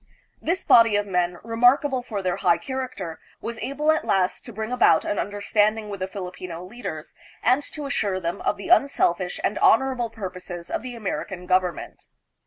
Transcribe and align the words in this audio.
This 0.41 0.63
body 0.65 0.95
of 0.95 1.05
men, 1.05 1.37
remarkable 1.43 2.01
for 2.01 2.23
their 2.23 2.37
high 2.37 2.57
character, 2.57 3.19
was 3.39 3.59
able 3.59 3.91
at 3.91 4.03
last 4.03 4.43
to 4.45 4.51
bring 4.51 4.71
about 4.71 5.05
an 5.05 5.19
understanding 5.19 5.89
with 5.89 5.99
the 5.99 6.07
Filipino 6.07 6.63
leaders 6.65 7.13
and 7.43 7.61
to 7.61 7.85
assure 7.85 8.19
them 8.19 8.41
of 8.41 8.57
the 8.57 8.69
unselfish 8.69 9.39
and 9.43 9.59
honorable 9.59 10.09
purposes 10.09 10.71
of 10.71 10.81
the 10.81 10.95
American 10.95 11.45
government. 11.45 12.07